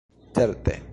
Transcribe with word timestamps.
Certe. 0.35 0.81